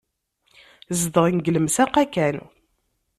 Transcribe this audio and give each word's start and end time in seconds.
Zedɣen 0.99 1.37
deg 1.39 1.51
lemsaq-a 1.55 2.05
kan. 2.13 2.37